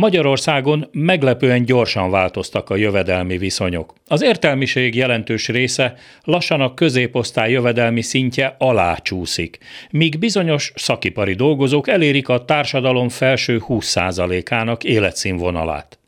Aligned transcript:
Magyarországon 0.00 0.88
meglepően 0.92 1.64
gyorsan 1.64 2.10
változtak 2.10 2.70
a 2.70 2.76
jövedelmi 2.76 3.38
viszonyok. 3.38 3.94
Az 4.06 4.22
értelmiség 4.22 4.94
jelentős 4.94 5.48
része 5.48 5.94
lassan 6.24 6.60
a 6.60 6.74
középosztály 6.74 7.50
jövedelmi 7.50 8.02
szintje 8.02 8.54
alá 8.58 8.94
csúszik, 8.94 9.58
míg 9.90 10.18
bizonyos 10.18 10.72
szakipari 10.74 11.34
dolgozók 11.34 11.88
elérik 11.88 12.28
a 12.28 12.44
társadalom 12.44 13.08
felső 13.08 13.62
20%-ának 13.68 14.84
életszínvonalát. 14.84 15.98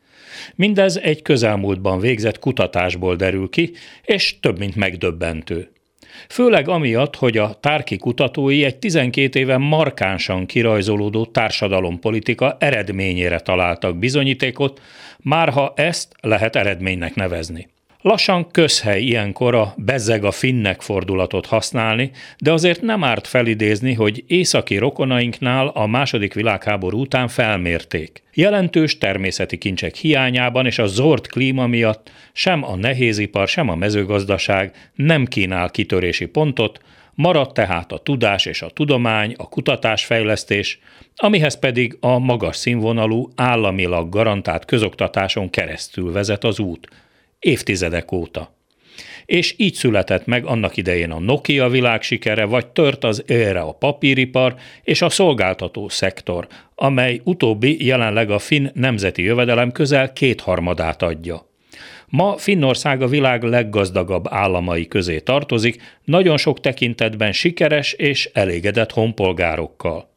Mindez 0.55 0.97
egy 0.97 1.23
közelmúltban 1.23 2.01
végzett 2.01 2.39
kutatásból 2.39 3.17
derül 3.17 3.49
ki, 3.49 3.73
és 4.03 4.41
több 4.41 4.59
mint 4.59 4.77
megdöbbentő. 4.77 5.72
Főleg 6.29 6.69
amiatt, 6.69 7.17
hogy 7.17 7.39
a 7.39 7.59
tárki 7.61 7.97
kutatói 7.97 8.65
egy 8.65 8.77
12 8.77 9.39
éven 9.39 9.61
markánsan 9.61 10.47
kirajzolódó 10.47 11.25
társadalompolitika 11.25 12.57
eredményére 12.61 13.39
találtak 13.41 13.97
bizonyítékot, 13.97 14.81
márha 15.19 15.73
ezt 15.77 16.15
lehet 16.21 16.57
eredménynek 16.57 17.15
nevezni. 17.15 17.69
Lassan 18.03 18.51
közhely 18.51 19.03
ilyenkor 19.03 19.55
a 19.55 19.75
bezzeg 19.77 20.25
a 20.25 20.31
finnek 20.31 20.81
fordulatot 20.81 21.47
használni, 21.47 22.11
de 22.39 22.53
azért 22.53 22.81
nem 22.81 23.05
árt 23.05 23.27
felidézni, 23.27 23.95
hogy 23.95 24.25
északi 24.27 24.77
rokonainknál 24.77 25.67
a 25.67 25.87
második 25.87 26.35
világháború 26.35 27.01
után 27.01 27.29
felmérték. 27.29 28.23
Jelentős 28.35 28.99
természeti 28.99 29.59
kincsek 29.59 29.95
hiányában 29.95 30.67
és 30.67 30.79
a 30.79 30.87
zord 30.87 31.27
klíma 31.27 31.67
miatt 31.67 32.11
sem 32.33 32.65
a 32.65 32.77
nehézipar, 32.77 33.49
sem 33.49 33.69
a 33.69 33.75
mezőgazdaság 33.75 34.91
nem 34.95 35.25
kínál 35.25 35.71
kitörési 35.71 36.27
pontot, 36.27 36.81
Maradt 37.15 37.55
tehát 37.55 37.93
a 37.93 37.99
tudás 37.99 38.47
és 38.47 38.63
a 38.63 38.71
tudomány, 38.71 39.35
a 39.37 39.49
kutatásfejlesztés, 39.49 40.81
amihez 41.17 41.59
pedig 41.59 41.97
a 42.01 42.19
magas 42.19 42.57
színvonalú, 42.57 43.31
államilag 43.37 44.09
garantált 44.09 44.65
közoktatáson 44.65 45.51
keresztül 45.51 46.13
vezet 46.13 46.45
az 46.45 46.59
út, 46.59 46.89
évtizedek 47.43 48.13
óta. 48.13 48.55
És 49.27 49.55
így 49.57 49.75
született 49.75 50.27
meg 50.27 50.45
annak 50.45 50.77
idején 50.77 51.11
a 51.11 51.21
Nokia 51.21 51.69
világsikere, 51.69 52.45
vagy 52.45 52.67
tört 52.67 53.05
az 53.05 53.23
élre 53.27 53.61
a 53.61 53.73
papíripar 53.73 54.55
és 54.83 55.03
a 55.03 55.09
szolgáltató 55.09 55.89
szektor, 55.89 56.47
amely 56.75 57.21
utóbbi 57.25 57.85
jelenleg 57.85 58.31
a 58.31 58.39
finn 58.39 58.69
nemzeti 58.75 59.23
jövedelem 59.23 59.73
közel 59.73 60.13
kétharmadát 60.13 61.03
adja. 61.03 61.51
Ma 62.07 62.37
Finnország 62.37 63.03
a 63.03 63.07
világ 63.07 63.43
leggazdagabb 63.43 64.25
államai 64.29 64.87
közé 64.87 65.19
tartozik, 65.19 65.83
nagyon 66.05 66.37
sok 66.37 66.61
tekintetben 66.61 67.33
sikeres 67.33 67.93
és 67.93 68.31
elégedett 68.33 68.93
honpolgárokkal. 68.93 70.12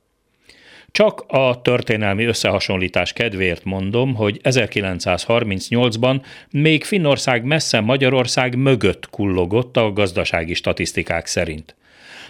Csak 0.96 1.24
a 1.28 1.62
történelmi 1.62 2.24
összehasonlítás 2.24 3.14
kedvéért 3.14 3.64
mondom, 3.64 4.14
hogy 4.14 4.40
1938-ban 4.44 6.22
még 6.52 6.84
Finnország 6.84 7.44
messze 7.44 7.80
Magyarország 7.80 8.56
mögött 8.58 9.10
kullogott 9.10 9.78
a 9.78 9.94
gazdasági 9.94 10.54
statisztikák 10.54 11.26
szerint. 11.26 11.76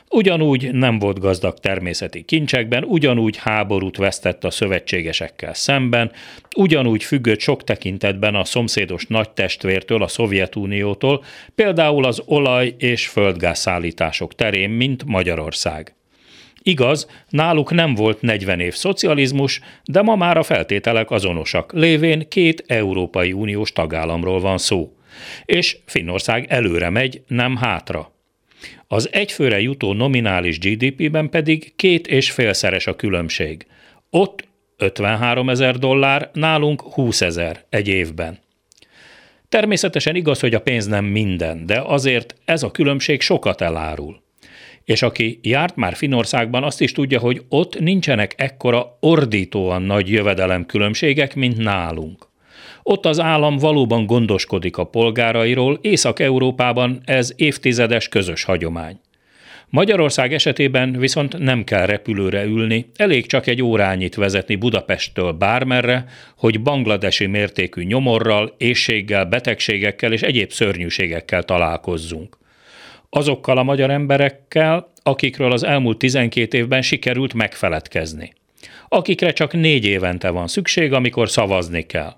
Ugyanúgy 0.10 0.74
nem 0.74 1.00
volt 1.00 1.20
gazdag 1.20 1.60
természeti 1.60 2.24
kincsekben, 2.24 2.84
ugyanúgy 2.84 3.38
háborút 3.38 3.98
vesztett 3.98 4.44
a 4.44 4.52
szövetségesekkel 4.52 5.54
szemben, 5.54 6.12
ugyanúgy 6.56 7.04
függött 7.04 7.40
sok 7.40 7.64
tekintetben 7.64 8.36
a 8.36 8.44
szomszédos 8.44 9.06
nagy 9.08 9.30
testvértől, 9.30 10.04
a 10.04 10.08
Szovjetuniótól, 10.08 11.24
például 11.56 12.06
az 12.06 12.22
olaj- 12.26 12.76
és 12.78 13.08
földgázszállítások 13.08 14.36
terén, 14.36 14.70
mint 14.70 15.04
Magyarország. 15.06 15.96
Igaz, 16.68 17.08
náluk 17.30 17.72
nem 17.72 17.96
volt 17.96 18.22
40 18.22 18.60
év 18.60 18.74
szocializmus, 18.74 19.62
de 19.84 20.02
ma 20.02 20.16
már 20.16 20.38
a 20.38 20.44
feltételek 20.44 21.12
azonosak, 21.12 21.74
lévén 21.74 22.28
két 22.30 22.64
Európai 22.68 23.34
Uniós 23.34 23.72
tagállamról 23.72 24.40
van 24.40 24.58
szó. 24.58 24.96
És 25.46 25.78
Finnország 25.86 26.46
előre 26.50 26.90
megy, 26.90 27.22
nem 27.28 27.56
hátra. 27.56 28.12
Az 28.88 29.10
egyfőre 29.12 29.62
jutó 29.62 29.94
nominális 29.94 30.60
GDP-ben 30.60 31.30
pedig 31.30 31.76
két 31.76 32.08
és 32.08 32.32
félszeres 32.32 32.88
a 32.88 32.96
különbség. 32.96 33.66
Ott 34.10 34.48
53 34.78 35.50
ezer 35.50 35.78
dollár, 35.78 36.30
nálunk 36.34 36.82
20 36.82 37.22
ezer 37.22 37.66
egy 37.70 37.88
évben. 37.88 38.40
Természetesen 39.50 40.16
igaz, 40.16 40.40
hogy 40.40 40.54
a 40.54 40.62
pénz 40.62 40.86
nem 40.86 41.06
minden, 41.06 41.66
de 41.66 41.80
azért 41.80 42.36
ez 42.46 42.64
a 42.64 42.72
különbség 42.72 43.22
sokat 43.22 43.62
elárul. 43.62 44.24
És 44.86 45.02
aki 45.02 45.40
járt 45.42 45.76
már 45.76 45.96
Finországban, 45.96 46.64
azt 46.64 46.82
is 46.82 46.92
tudja, 46.92 47.20
hogy 47.20 47.42
ott 47.50 47.80
nincsenek 47.80 48.34
ekkora 48.38 48.98
ordítóan 49.00 49.82
nagy 49.82 50.10
jövedelemkülönbségek, 50.10 51.36
mint 51.36 51.58
nálunk. 51.58 52.28
Ott 52.84 53.06
az 53.06 53.20
állam 53.20 53.58
valóban 53.58 54.06
gondoskodik 54.06 54.78
a 54.78 54.84
polgárairól, 54.84 55.80
Észak-Európában 55.82 57.02
ez 57.06 57.34
évtizedes 57.36 58.08
közös 58.08 58.44
hagyomány. 58.44 59.00
Magyarország 59.70 60.34
esetében 60.34 60.92
viszont 60.92 61.38
nem 61.38 61.64
kell 61.64 61.86
repülőre 61.86 62.44
ülni, 62.44 62.90
elég 62.96 63.26
csak 63.26 63.48
egy 63.48 63.62
órányit 63.62 64.16
vezetni 64.16 64.56
Budapesttől 64.56 65.32
bármerre, 65.32 66.06
hogy 66.38 66.62
bangladesi 66.62 67.26
mértékű 67.26 67.84
nyomorral, 67.84 68.56
éjséggel, 68.58 69.26
betegségekkel 69.26 70.14
és 70.14 70.22
egyéb 70.22 70.52
szörnyűségekkel 70.52 71.44
találkozzunk 71.44 72.38
azokkal 73.10 73.58
a 73.58 73.64
magyar 73.64 73.90
emberekkel, 73.90 74.92
akikről 75.04 75.52
az 75.52 75.64
elmúlt 75.64 75.98
12 75.98 76.58
évben 76.58 76.82
sikerült 76.82 77.34
megfeledkezni. 77.34 78.34
Akikre 78.88 79.32
csak 79.32 79.54
négy 79.54 79.86
évente 79.86 80.30
van 80.30 80.48
szükség, 80.48 80.94
amikor 80.94 81.30
szavazni 81.30 81.82
kell. 81.82 82.14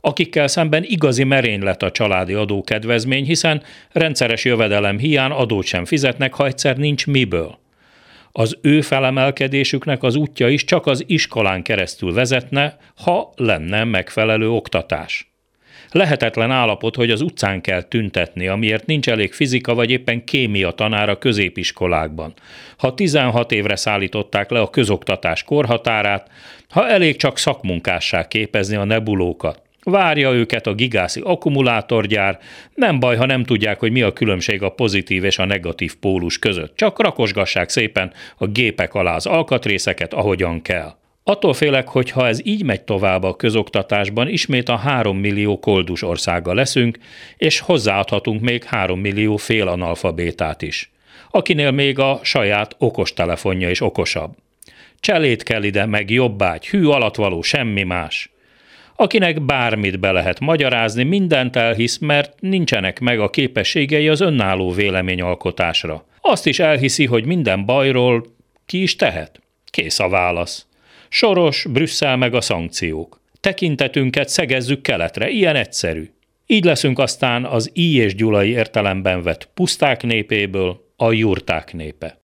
Akikkel 0.00 0.46
szemben 0.46 0.84
igazi 0.86 1.24
merény 1.24 1.62
lett 1.62 1.82
a 1.82 1.90
családi 1.90 2.32
adókedvezmény, 2.32 3.24
hiszen 3.24 3.62
rendszeres 3.92 4.44
jövedelem 4.44 4.98
hiány 4.98 5.30
adót 5.30 5.64
sem 5.64 5.84
fizetnek, 5.84 6.34
ha 6.34 6.46
egyszer 6.46 6.76
nincs 6.76 7.06
miből. 7.06 7.58
Az 8.32 8.58
ő 8.62 8.80
felemelkedésüknek 8.80 10.02
az 10.02 10.14
útja 10.14 10.48
is 10.48 10.64
csak 10.64 10.86
az 10.86 11.04
iskolán 11.06 11.62
keresztül 11.62 12.12
vezetne, 12.12 12.76
ha 12.94 13.32
lenne 13.36 13.84
megfelelő 13.84 14.50
oktatás. 14.50 15.31
Lehetetlen 15.92 16.50
állapot, 16.50 16.94
hogy 16.96 17.10
az 17.10 17.20
utcán 17.20 17.60
kell 17.60 17.82
tüntetni, 17.82 18.48
amiért 18.48 18.86
nincs 18.86 19.08
elég 19.08 19.32
fizika 19.32 19.74
vagy 19.74 19.90
éppen 19.90 20.24
kémia 20.24 20.70
tanára 20.70 21.18
középiskolákban. 21.18 22.32
Ha 22.76 22.94
16 22.94 23.52
évre 23.52 23.76
szállították 23.76 24.50
le 24.50 24.60
a 24.60 24.70
közoktatás 24.70 25.44
korhatárát, 25.44 26.30
ha 26.68 26.88
elég 26.88 27.16
csak 27.16 27.38
szakmunkássá 27.38 28.28
képezni 28.28 28.76
a 28.76 28.84
nebulókat. 28.84 29.62
Várja 29.84 30.32
őket 30.32 30.66
a 30.66 30.74
gigászi 30.74 31.20
akkumulátorgyár, 31.24 32.38
nem 32.74 33.00
baj, 33.00 33.16
ha 33.16 33.26
nem 33.26 33.44
tudják, 33.44 33.78
hogy 33.78 33.92
mi 33.92 34.02
a 34.02 34.12
különbség 34.12 34.62
a 34.62 34.68
pozitív 34.68 35.24
és 35.24 35.38
a 35.38 35.44
negatív 35.44 35.94
pólus 35.94 36.38
között. 36.38 36.76
Csak 36.76 37.00
rakosgassák 37.00 37.68
szépen 37.68 38.12
a 38.36 38.46
gépek 38.46 38.94
alá 38.94 39.14
az 39.14 39.26
alkatrészeket, 39.26 40.12
ahogyan 40.12 40.62
kell. 40.62 40.94
Attól 41.24 41.54
félek, 41.54 41.88
hogy 41.88 42.10
ha 42.10 42.26
ez 42.26 42.46
így 42.46 42.64
megy 42.64 42.82
tovább 42.82 43.22
a 43.22 43.36
közoktatásban, 43.36 44.28
ismét 44.28 44.68
a 44.68 44.76
három 44.76 45.18
millió 45.18 45.58
koldus 45.58 46.02
országa 46.02 46.54
leszünk, 46.54 46.98
és 47.36 47.60
hozzáadhatunk 47.60 48.40
még 48.40 48.64
három 48.64 49.00
millió 49.00 49.36
félanalfabétát 49.36 50.62
is, 50.62 50.90
akinél 51.30 51.70
még 51.70 51.98
a 51.98 52.20
saját 52.22 52.74
okostelefonja 52.78 53.70
is 53.70 53.80
okosabb. 53.80 54.36
Cselét 55.00 55.42
kell 55.42 55.62
ide, 55.62 55.86
meg 55.86 56.10
jobbágy, 56.10 56.68
hű 56.68 56.84
alatt 56.84 57.14
való, 57.14 57.42
semmi 57.42 57.82
más. 57.82 58.30
Akinek 58.96 59.42
bármit 59.42 60.00
be 60.00 60.12
lehet 60.12 60.40
magyarázni, 60.40 61.02
mindent 61.02 61.56
elhisz, 61.56 61.98
mert 61.98 62.40
nincsenek 62.40 63.00
meg 63.00 63.20
a 63.20 63.30
képességei 63.30 64.08
az 64.08 64.20
önálló 64.20 64.70
véleményalkotásra. 64.70 66.04
Azt 66.20 66.46
is 66.46 66.58
elhiszi, 66.58 67.06
hogy 67.06 67.24
minden 67.24 67.64
bajról 67.64 68.26
ki 68.66 68.82
is 68.82 68.96
tehet. 68.96 69.40
Kész 69.70 69.98
a 69.98 70.08
válasz. 70.08 70.66
Soros, 71.14 71.66
Brüsszel 71.70 72.16
meg 72.16 72.34
a 72.34 72.40
szankciók. 72.40 73.20
Tekintetünket 73.40 74.28
szegezzük 74.28 74.82
keletre, 74.82 75.28
ilyen 75.28 75.56
egyszerű. 75.56 76.10
Így 76.46 76.64
leszünk 76.64 76.98
aztán 76.98 77.44
az 77.44 77.70
I 77.72 77.96
és 77.96 78.14
Gyulai 78.14 78.50
értelemben 78.50 79.22
vett 79.22 79.48
puszták 79.54 80.02
népéből 80.02 80.84
a 80.96 81.12
jurták 81.12 81.72
népe. 81.72 82.18